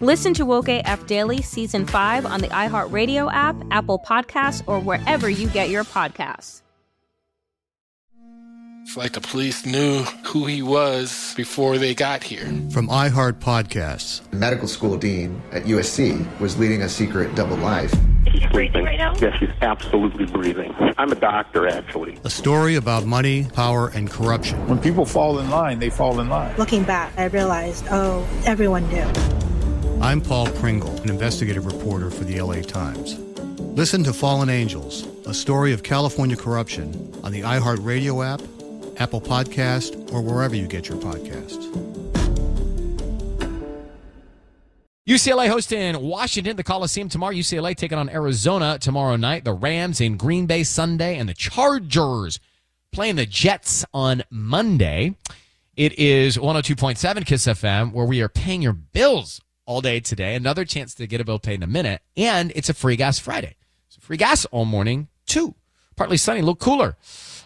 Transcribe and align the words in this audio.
Listen 0.00 0.34
to 0.34 0.44
Woke 0.44 0.68
AF 0.68 1.06
Daily 1.06 1.42
Season 1.42 1.86
5 1.86 2.26
on 2.26 2.40
the 2.40 2.48
iHeartRadio 2.48 3.32
app, 3.32 3.56
Apple 3.70 3.98
Podcasts, 3.98 4.62
or 4.66 4.80
wherever 4.80 5.28
you 5.28 5.48
get 5.48 5.70
your 5.70 5.84
podcasts. 5.84 6.62
It's 8.86 8.96
like 8.96 9.14
the 9.14 9.20
police 9.20 9.66
knew 9.66 10.02
who 10.24 10.46
he 10.46 10.62
was 10.62 11.34
before 11.36 11.76
they 11.76 11.92
got 11.92 12.22
here. 12.22 12.44
From 12.70 12.86
iHeart 12.86 13.40
Podcasts. 13.40 14.22
The 14.30 14.36
medical 14.36 14.68
school 14.68 14.96
dean 14.96 15.42
at 15.50 15.64
USC 15.64 16.24
was 16.38 16.56
leading 16.56 16.82
a 16.82 16.88
secret 16.88 17.34
double 17.34 17.56
life. 17.56 17.92
He's 18.28 18.46
breathing 18.52 18.84
right 18.84 18.96
now? 18.96 19.12
Yes, 19.16 19.36
he's 19.40 19.50
absolutely 19.60 20.26
breathing. 20.26 20.72
I'm 20.98 21.10
a 21.10 21.16
doctor, 21.16 21.66
actually. 21.66 22.16
A 22.22 22.30
story 22.30 22.76
about 22.76 23.06
money, 23.06 23.48
power, 23.54 23.88
and 23.88 24.08
corruption. 24.08 24.64
When 24.68 24.78
people 24.78 25.04
fall 25.04 25.40
in 25.40 25.50
line, 25.50 25.80
they 25.80 25.90
fall 25.90 26.20
in 26.20 26.28
line. 26.28 26.56
Looking 26.56 26.84
back, 26.84 27.12
I 27.18 27.24
realized, 27.24 27.86
oh, 27.90 28.24
everyone 28.44 28.88
knew. 28.88 29.35
I'm 30.00 30.20
Paul 30.20 30.46
Pringle, 30.52 30.94
an 31.00 31.08
investigative 31.08 31.64
reporter 31.64 32.10
for 32.10 32.24
the 32.24 32.40
LA 32.40 32.60
Times. 32.60 33.18
Listen 33.58 34.04
to 34.04 34.12
Fallen 34.12 34.50
Angels, 34.50 35.06
a 35.26 35.32
story 35.32 35.72
of 35.72 35.82
California 35.82 36.36
corruption 36.36 37.18
on 37.24 37.32
the 37.32 37.40
iHeartRadio 37.40 38.24
app, 38.24 38.40
Apple 39.00 39.22
Podcast, 39.22 40.12
or 40.12 40.20
wherever 40.20 40.54
you 40.54 40.66
get 40.66 40.88
your 40.88 40.98
podcasts. 40.98 41.64
UCLA 45.08 45.48
hosting 45.48 45.98
Washington, 46.00 46.56
the 46.56 46.62
Coliseum 46.62 47.08
tomorrow. 47.08 47.32
UCLA 47.32 47.74
taking 47.74 47.96
on 47.96 48.10
Arizona 48.10 48.78
tomorrow 48.78 49.16
night. 49.16 49.44
The 49.44 49.54
Rams 49.54 50.00
in 50.00 50.18
Green 50.18 50.46
Bay 50.46 50.62
Sunday, 50.62 51.16
and 51.18 51.28
the 51.28 51.34
Chargers 51.34 52.38
playing 52.92 53.16
the 53.16 53.26
Jets 53.26 53.84
on 53.94 54.24
Monday. 54.30 55.14
It 55.74 55.98
is 55.98 56.36
102.7 56.36 57.24
Kiss 57.24 57.46
FM, 57.46 57.92
where 57.92 58.06
we 58.06 58.20
are 58.20 58.28
paying 58.28 58.62
your 58.62 58.72
bills 58.72 59.40
all 59.66 59.80
day 59.80 60.00
today. 60.00 60.34
Another 60.34 60.64
chance 60.64 60.94
to 60.94 61.06
get 61.06 61.20
a 61.20 61.24
bill 61.24 61.38
paid 61.38 61.54
in 61.54 61.62
a 61.62 61.66
minute. 61.66 62.00
And 62.16 62.52
it's 62.54 62.68
a 62.68 62.74
free 62.74 62.96
gas 62.96 63.18
Friday. 63.18 63.56
So 63.88 64.00
free 64.00 64.16
gas 64.16 64.44
all 64.46 64.64
morning, 64.64 65.08
too. 65.26 65.54
Partly 65.96 66.16
sunny, 66.16 66.40
a 66.40 66.42
little 66.42 66.56
cooler, 66.56 66.96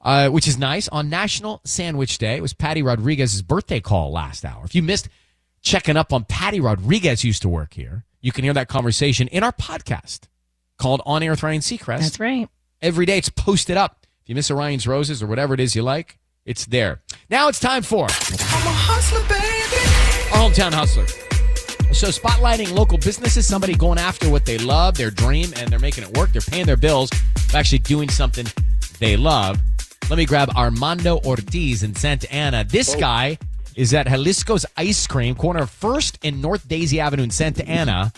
uh, 0.00 0.28
which 0.28 0.46
is 0.48 0.58
nice. 0.58 0.88
On 0.88 1.08
National 1.08 1.60
Sandwich 1.64 2.18
Day, 2.18 2.36
it 2.36 2.42
was 2.42 2.52
Patty 2.52 2.82
Rodriguez's 2.82 3.40
birthday 3.42 3.80
call 3.80 4.10
last 4.12 4.44
hour. 4.44 4.64
If 4.64 4.74
you 4.74 4.82
missed 4.82 5.08
checking 5.62 5.96
up 5.96 6.12
on 6.12 6.24
Patty 6.24 6.60
Rodriguez 6.60 7.24
used 7.24 7.42
to 7.42 7.48
work 7.48 7.74
here, 7.74 8.04
you 8.20 8.32
can 8.32 8.44
hear 8.44 8.52
that 8.54 8.68
conversation 8.68 9.28
in 9.28 9.42
our 9.42 9.52
podcast 9.52 10.22
called 10.76 11.02
On 11.06 11.22
Air 11.22 11.30
with 11.32 11.42
Ryan 11.42 11.60
Seacrest. 11.60 12.00
That's 12.00 12.20
right. 12.20 12.48
Every 12.80 13.06
day 13.06 13.18
it's 13.18 13.28
posted 13.28 13.76
up. 13.76 14.06
If 14.22 14.28
you 14.28 14.34
miss 14.34 14.50
or 14.50 14.56
Ryan's 14.56 14.86
Roses 14.88 15.22
or 15.22 15.26
whatever 15.28 15.54
it 15.54 15.60
is 15.60 15.76
you 15.76 15.82
like, 15.82 16.18
it's 16.44 16.66
there. 16.66 17.00
Now 17.30 17.46
it's 17.48 17.60
time 17.60 17.82
for 17.82 18.06
I'm 18.06 18.08
a 18.08 18.72
hustler, 18.74 19.20
baby. 19.28 20.34
our 20.34 20.50
hometown 20.50 20.72
hustler. 20.74 21.06
So 21.92 22.08
spotlighting 22.08 22.72
local 22.72 22.98
businesses, 22.98 23.46
somebody 23.46 23.74
going 23.74 23.98
after 23.98 24.28
what 24.28 24.44
they 24.44 24.58
love, 24.58 24.96
their 24.96 25.10
dream, 25.10 25.52
and 25.56 25.68
they're 25.68 25.78
making 25.78 26.02
it 26.02 26.16
work. 26.16 26.32
They're 26.32 26.40
paying 26.40 26.66
their 26.66 26.76
bills, 26.76 27.10
actually 27.54 27.78
doing 27.78 28.08
something 28.08 28.46
they 28.98 29.16
love. 29.16 29.60
Let 30.10 30.16
me 30.16 30.24
grab 30.24 30.50
Armando 30.56 31.20
Ortiz 31.20 31.82
in 31.82 31.94
Santa 31.94 32.32
Ana. 32.32 32.64
This 32.64 32.94
oh. 32.94 32.98
guy 32.98 33.38
is 33.76 33.94
at 33.94 34.06
Jalisco's 34.06 34.66
Ice 34.76 35.06
Cream, 35.06 35.34
corner 35.34 35.66
First 35.66 36.18
and 36.24 36.42
North 36.42 36.66
Daisy 36.66 36.98
Avenue 36.98 37.22
in 37.22 37.30
Santa 37.30 37.64
Ana, 37.68 38.12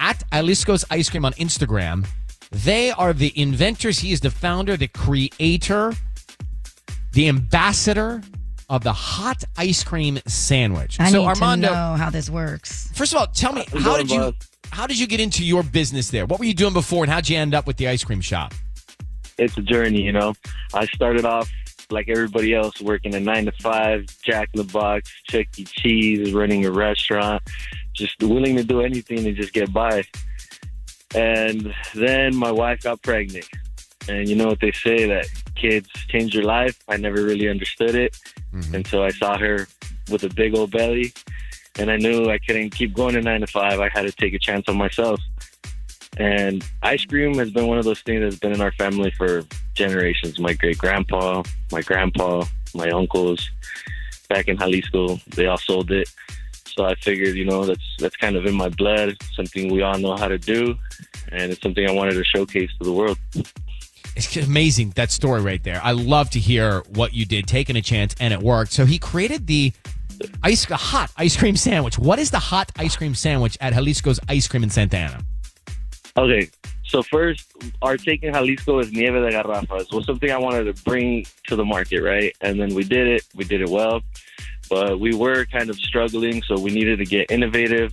at 0.00 0.24
Jalisco's 0.32 0.84
Ice 0.90 1.08
Cream 1.08 1.24
on 1.24 1.32
Instagram. 1.34 2.06
They 2.50 2.90
are 2.90 3.12
the 3.12 3.32
inventors. 3.40 3.98
He 4.00 4.12
is 4.12 4.20
the 4.20 4.30
founder, 4.30 4.76
the 4.76 4.88
creator, 4.88 5.92
the 7.12 7.28
ambassador 7.28 8.22
of 8.68 8.84
the 8.84 8.92
hot 8.92 9.44
ice 9.56 9.82
cream 9.82 10.18
sandwich. 10.26 11.00
I 11.00 11.10
so 11.10 11.20
need 11.20 11.26
Armando, 11.26 11.68
to 11.68 11.74
know 11.74 11.94
how 11.94 12.10
this 12.10 12.28
works. 12.28 12.90
First 12.94 13.12
of 13.12 13.18
all, 13.18 13.26
tell 13.28 13.52
me 13.52 13.64
uh, 13.72 13.80
how 13.80 13.96
did 13.96 14.10
you 14.10 14.32
how 14.70 14.86
did 14.86 14.98
you 14.98 15.06
get 15.06 15.20
into 15.20 15.44
your 15.44 15.62
business 15.62 16.10
there? 16.10 16.26
What 16.26 16.38
were 16.38 16.44
you 16.44 16.54
doing 16.54 16.74
before, 16.74 17.04
and 17.04 17.12
how'd 17.12 17.28
you 17.28 17.36
end 17.36 17.54
up 17.54 17.66
with 17.66 17.76
the 17.76 17.88
ice 17.88 18.04
cream 18.04 18.20
shop? 18.20 18.52
it's 19.38 19.56
a 19.56 19.62
journey, 19.62 20.02
you 20.02 20.12
know. 20.12 20.34
I 20.74 20.86
started 20.86 21.24
off 21.24 21.50
like 21.90 22.08
everybody 22.08 22.54
else, 22.54 22.80
working 22.82 23.14
a 23.14 23.20
nine 23.20 23.46
to 23.46 23.52
five, 23.62 24.04
Jack 24.22 24.50
in 24.52 24.58
the 24.58 24.72
Box, 24.72 25.10
Chuck 25.28 25.46
E. 25.56 25.64
Cheese, 25.64 26.34
running 26.34 26.66
a 26.66 26.70
restaurant, 26.70 27.42
just 27.94 28.20
willing 28.22 28.56
to 28.56 28.64
do 28.64 28.82
anything 28.82 29.24
to 29.24 29.32
just 29.32 29.52
get 29.52 29.72
by. 29.72 30.04
And 31.14 31.72
then 31.94 32.36
my 32.36 32.52
wife 32.52 32.82
got 32.82 33.00
pregnant. 33.02 33.48
And 34.08 34.28
you 34.28 34.36
know 34.36 34.48
what 34.48 34.60
they 34.60 34.72
say 34.72 35.06
that 35.06 35.26
kids 35.58 35.88
change 36.08 36.34
your 36.34 36.44
life. 36.44 36.78
I 36.88 36.96
never 36.96 37.22
really 37.22 37.48
understood 37.48 37.94
it. 37.94 38.16
Mm-hmm. 38.54 38.76
until 38.76 39.02
I 39.02 39.10
saw 39.10 39.36
her 39.36 39.68
with 40.10 40.24
a 40.24 40.30
big 40.30 40.56
old 40.56 40.70
belly. 40.70 41.12
And 41.78 41.90
I 41.90 41.96
knew 41.96 42.30
I 42.30 42.38
couldn't 42.38 42.70
keep 42.70 42.94
going 42.94 43.14
to 43.14 43.20
nine 43.20 43.42
to 43.42 43.46
five. 43.46 43.78
I 43.78 43.90
had 43.90 44.02
to 44.02 44.12
take 44.12 44.32
a 44.32 44.38
chance 44.38 44.66
on 44.68 44.78
myself. 44.78 45.20
And 46.16 46.64
ice 46.82 47.04
cream 47.04 47.34
has 47.34 47.50
been 47.50 47.66
one 47.66 47.76
of 47.76 47.84
those 47.84 48.00
things 48.00 48.22
that's 48.22 48.38
been 48.38 48.52
in 48.52 48.62
our 48.62 48.72
family 48.72 49.12
for 49.18 49.44
generations. 49.74 50.38
My 50.38 50.54
great 50.54 50.78
grandpa, 50.78 51.42
my 51.70 51.82
grandpa, 51.82 52.46
my 52.74 52.88
uncles, 52.88 53.50
back 54.30 54.48
in 54.48 54.56
Jalisco, 54.56 55.20
they 55.36 55.46
all 55.46 55.58
sold 55.58 55.90
it. 55.90 56.08
So 56.64 56.86
I 56.86 56.94
figured, 56.94 57.36
you 57.36 57.44
know, 57.44 57.66
that's 57.66 57.96
that's 57.98 58.16
kind 58.16 58.34
of 58.34 58.46
in 58.46 58.54
my 58.54 58.70
blood, 58.70 59.14
something 59.34 59.70
we 59.70 59.82
all 59.82 59.98
know 59.98 60.16
how 60.16 60.28
to 60.28 60.38
do, 60.38 60.74
and 61.32 61.52
it's 61.52 61.60
something 61.60 61.86
I 61.86 61.92
wanted 61.92 62.14
to 62.14 62.24
showcase 62.24 62.70
to 62.78 62.84
the 62.84 62.92
world. 62.92 63.18
It's 64.18 64.36
amazing 64.36 64.94
that 64.96 65.12
story 65.12 65.40
right 65.40 65.62
there. 65.62 65.80
I 65.82 65.92
love 65.92 66.28
to 66.30 66.40
hear 66.40 66.82
what 66.94 67.14
you 67.14 67.24
did, 67.24 67.46
taking 67.46 67.76
a 67.76 67.82
chance, 67.82 68.16
and 68.18 68.34
it 68.34 68.40
worked. 68.40 68.72
So 68.72 68.84
he 68.84 68.98
created 68.98 69.46
the 69.46 69.72
ice 70.42 70.64
hot 70.64 71.12
ice 71.16 71.36
cream 71.36 71.54
sandwich. 71.54 72.00
What 72.00 72.18
is 72.18 72.32
the 72.32 72.40
hot 72.40 72.72
ice 72.76 72.96
cream 72.96 73.14
sandwich 73.14 73.56
at 73.60 73.74
Jalisco's 73.74 74.18
Ice 74.28 74.48
Cream 74.48 74.64
in 74.64 74.70
Santa 74.70 74.96
Ana? 74.96 75.20
Okay, 76.16 76.50
so 76.82 77.00
first, 77.04 77.46
our 77.80 77.96
take 77.96 78.24
in 78.24 78.34
Jalisco 78.34 78.80
is 78.80 78.90
Nieve 78.90 79.12
de 79.12 79.30
Garrafas. 79.30 79.92
was 79.92 80.04
something 80.04 80.32
I 80.32 80.38
wanted 80.38 80.64
to 80.64 80.82
bring 80.82 81.24
to 81.46 81.54
the 81.54 81.64
market, 81.64 82.02
right? 82.02 82.34
And 82.40 82.60
then 82.60 82.74
we 82.74 82.82
did 82.82 83.06
it. 83.06 83.22
We 83.36 83.44
did 83.44 83.60
it 83.60 83.68
well, 83.68 84.02
but 84.68 84.98
we 84.98 85.14
were 85.14 85.44
kind 85.44 85.70
of 85.70 85.76
struggling, 85.76 86.42
so 86.42 86.58
we 86.58 86.72
needed 86.72 86.98
to 86.98 87.04
get 87.04 87.30
innovative. 87.30 87.92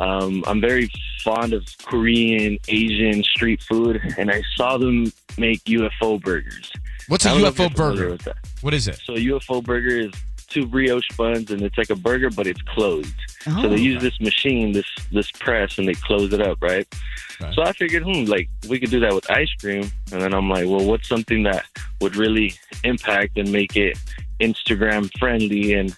Um, 0.00 0.44
I'm 0.46 0.60
very 0.60 0.90
fond 1.22 1.52
of 1.52 1.66
Korean, 1.84 2.58
Asian 2.68 3.22
street 3.22 3.62
food, 3.62 4.00
and 4.18 4.30
I 4.30 4.42
saw 4.56 4.78
them 4.78 5.12
make 5.38 5.62
UFO 5.64 6.20
burgers. 6.20 6.72
What's 7.08 7.26
a 7.26 7.30
I 7.30 7.32
don't 7.32 7.42
know 7.42 7.48
if 7.48 7.56
UFO 7.56 7.74
burger? 7.74 8.32
What 8.60 8.74
is 8.74 8.88
it? 8.88 9.00
So 9.04 9.14
UFO 9.14 9.62
burger 9.62 9.96
is 9.96 10.12
two 10.48 10.66
brioche 10.66 11.08
buns, 11.16 11.50
and 11.50 11.62
it's 11.62 11.78
like 11.78 11.90
a 11.90 11.96
burger, 11.96 12.28
but 12.30 12.46
it's 12.46 12.60
closed. 12.62 13.14
Oh. 13.46 13.62
So 13.62 13.68
they 13.68 13.78
use 13.78 14.02
this 14.02 14.20
machine, 14.20 14.72
this 14.72 14.86
this 15.10 15.30
press, 15.30 15.78
and 15.78 15.88
they 15.88 15.94
close 15.94 16.32
it 16.32 16.42
up, 16.42 16.58
right? 16.60 16.86
So 17.54 17.62
I 17.62 17.72
figured, 17.72 18.02
hmm, 18.02 18.24
like 18.24 18.50
we 18.68 18.78
could 18.78 18.90
do 18.90 19.00
that 19.00 19.14
with 19.14 19.30
ice 19.30 19.52
cream, 19.58 19.90
and 20.12 20.20
then 20.20 20.34
I'm 20.34 20.50
like, 20.50 20.66
well, 20.66 20.84
what's 20.84 21.08
something 21.08 21.42
that 21.44 21.64
would 22.00 22.16
really 22.16 22.52
impact 22.84 23.38
and 23.38 23.50
make 23.50 23.76
it 23.76 23.98
Instagram 24.40 25.10
friendly 25.18 25.72
and 25.72 25.96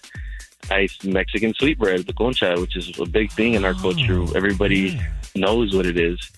ice 0.71 1.03
Mexican 1.03 1.53
sweetbread, 1.53 2.05
the 2.05 2.13
concha, 2.13 2.55
which 2.59 2.75
is 2.75 2.97
a 2.99 3.05
big 3.05 3.31
thing 3.31 3.53
in 3.53 3.65
our 3.65 3.73
oh, 3.77 3.81
culture. 3.81 4.25
Everybody 4.35 4.99
knows 5.35 5.75
what 5.75 5.85
it 5.85 5.97
is. 5.97 6.31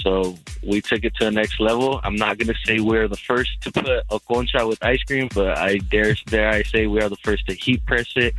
So 0.00 0.36
we 0.62 0.80
took 0.80 1.04
it 1.04 1.14
to 1.16 1.24
the 1.24 1.30
next 1.30 1.58
level. 1.60 2.00
I'm 2.04 2.14
not 2.14 2.38
gonna 2.38 2.54
say 2.64 2.80
we're 2.80 3.08
the 3.08 3.16
first 3.16 3.50
to 3.62 3.72
put 3.72 3.88
a 3.88 4.20
concha 4.28 4.66
with 4.66 4.82
ice 4.82 5.02
cream, 5.02 5.28
but 5.34 5.58
I 5.58 5.78
dare 5.78 6.14
dare 6.26 6.50
I 6.50 6.62
say 6.62 6.86
we 6.86 7.00
are 7.00 7.08
the 7.08 7.16
first 7.16 7.46
to 7.48 7.54
heat 7.54 7.84
press 7.84 8.06
it 8.14 8.34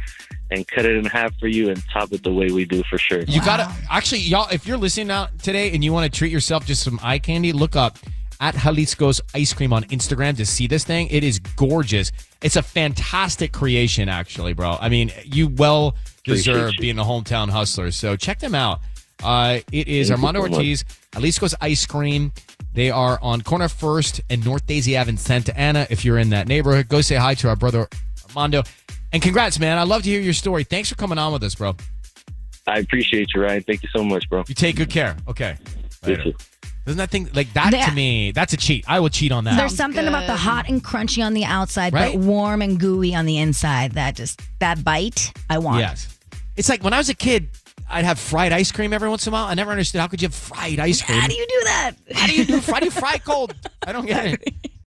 and 0.51 0.67
cut 0.67 0.85
it 0.85 0.95
in 0.95 1.05
half 1.05 1.37
for 1.37 1.47
you 1.47 1.69
and 1.69 1.83
top 1.91 2.11
it 2.13 2.23
the 2.23 2.33
way 2.33 2.49
we 2.51 2.65
do 2.65 2.81
for 2.89 2.97
sure. 2.97 3.21
You 3.21 3.41
gotta 3.41 3.71
actually, 3.89 4.21
y'all. 4.21 4.47
If 4.51 4.67
you're 4.67 4.77
listening 4.77 5.11
out 5.11 5.37
today 5.39 5.71
and 5.71 5.83
you 5.83 5.91
want 5.91 6.11
to 6.11 6.17
treat 6.17 6.31
yourself 6.31 6.65
just 6.65 6.81
some 6.81 6.99
eye 7.03 7.19
candy, 7.19 7.51
look 7.51 7.75
up 7.75 7.97
at 8.39 8.55
Jalisco's 8.55 9.21
Ice 9.33 9.53
Cream 9.53 9.73
on 9.73 9.83
Instagram 9.85 10.37
to 10.37 10.45
see 10.45 10.67
this 10.67 10.83
thing. 10.83 11.07
It 11.07 11.23
is 11.23 11.39
gorgeous. 11.39 12.11
It's 12.41 12.55
a 12.55 12.61
fantastic 12.61 13.51
creation, 13.51 14.07
actually, 14.09 14.53
bro. 14.53 14.77
I 14.79 14.89
mean, 14.89 15.11
you 15.25 15.49
well 15.49 15.95
deserve 16.23 16.73
being 16.79 16.99
a 16.99 17.03
hometown 17.03 17.49
hustler. 17.49 17.91
So 17.91 18.15
check 18.15 18.39
them 18.39 18.55
out. 18.55 18.79
Uh, 19.21 19.59
it 19.71 19.87
is 19.87 20.11
Armando. 20.11 20.41
Ortiz, 20.41 20.85
Jalisco's 21.11 21.53
Ice 21.59 21.85
Cream. 21.85 22.31
They 22.73 22.89
are 22.91 23.19
on 23.21 23.41
Corner 23.41 23.67
First 23.67 24.21
and 24.29 24.45
North 24.45 24.65
Daisy 24.65 24.97
Ave 24.97 25.09
in 25.09 25.17
Santa 25.17 25.57
Ana. 25.59 25.87
If 25.89 26.05
you're 26.05 26.19
in 26.19 26.29
that 26.29 26.47
neighborhood, 26.47 26.87
go 26.87 27.01
say 27.01 27.15
hi 27.15 27.33
to 27.35 27.49
our 27.49 27.55
brother 27.55 27.89
Armando. 28.29 28.63
And 29.11 29.21
congrats, 29.21 29.59
man. 29.59 29.77
I 29.77 29.83
love 29.83 30.03
to 30.03 30.09
hear 30.09 30.21
your 30.21 30.33
story. 30.33 30.63
Thanks 30.63 30.87
for 30.87 30.95
coming 30.95 31.17
on 31.17 31.33
with 31.33 31.43
us, 31.43 31.55
bro. 31.55 31.75
I 32.67 32.79
appreciate 32.79 33.33
you, 33.33 33.41
Ryan. 33.41 33.63
Thank 33.63 33.83
you 33.83 33.89
so 33.93 34.03
much, 34.03 34.29
bro. 34.29 34.43
You 34.47 34.55
take 34.55 34.75
good 34.75 34.89
care. 34.89 35.17
Okay. 35.27 35.57
You 36.05 36.15
Later. 36.15 36.33
Doesn't 36.89 36.97
that 36.97 37.11
thing 37.11 37.29
like 37.35 37.53
that 37.53 37.69
That- 37.69 37.89
to 37.89 37.93
me? 37.95 38.31
That's 38.31 38.51
a 38.53 38.57
cheat. 38.57 38.83
I 38.87 38.99
will 38.99 39.09
cheat 39.09 39.31
on 39.31 39.43
that. 39.43 39.55
There's 39.57 39.75
something 39.75 40.07
about 40.07 40.25
the 40.25 40.35
hot 40.35 40.67
and 40.67 40.83
crunchy 40.83 41.23
on 41.23 41.35
the 41.35 41.45
outside, 41.45 41.93
Right? 41.93 42.13
but 42.15 42.19
warm 42.21 42.63
and 42.63 42.79
gooey 42.79 43.13
on 43.13 43.27
the 43.27 43.37
inside. 43.37 43.91
That 43.91 44.15
just 44.15 44.41
that 44.57 44.83
bite, 44.83 45.31
I 45.51 45.59
want. 45.59 45.81
Yes. 45.81 46.07
It's 46.55 46.67
like 46.67 46.83
when 46.83 46.93
I 46.93 46.97
was 46.97 47.07
a 47.09 47.13
kid, 47.13 47.49
I'd 47.91 48.05
have 48.05 48.17
fried 48.17 48.51
ice 48.51 48.71
cream 48.71 48.91
every 48.91 49.07
once 49.07 49.27
in 49.27 49.31
a 49.31 49.33
while. 49.33 49.45
I 49.45 49.53
never 49.53 49.69
understood 49.69 50.01
how 50.01 50.07
could 50.07 50.19
you 50.19 50.29
have 50.29 50.33
fried 50.33 50.79
ice 50.79 50.99
cream? 51.03 51.19
How 51.19 51.27
do 51.27 51.35
you 51.35 51.45
do 51.47 51.61
that? 51.65 51.91
How 52.15 52.25
do 52.25 52.33
you 52.35 52.45
do 52.45 52.59
fry? 52.59 52.79
do 52.79 52.85
you 52.85 52.91
fry 52.91 53.17
cold? 53.23 53.53
I 53.85 53.91
don't 53.91 54.07
get 54.07 54.25
it. 54.25 54.53